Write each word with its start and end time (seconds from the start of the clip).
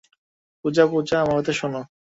পূজা, 0.65 0.83
পূজা, 0.87 1.15
আমার 1.21 1.35
কথা 1.39 1.53
শুনো। 1.53 1.81